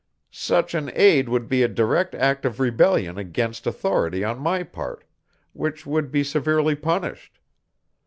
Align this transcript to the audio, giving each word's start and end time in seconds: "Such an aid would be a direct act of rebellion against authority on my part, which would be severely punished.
"Such 0.31 0.73
an 0.73 0.89
aid 0.95 1.29
would 1.29 1.47
be 1.47 1.61
a 1.61 1.67
direct 1.67 2.15
act 2.15 2.43
of 2.43 2.59
rebellion 2.59 3.19
against 3.19 3.67
authority 3.67 4.23
on 4.23 4.39
my 4.39 4.63
part, 4.63 5.03
which 5.53 5.85
would 5.85 6.09
be 6.11 6.23
severely 6.23 6.73
punished. 6.75 7.37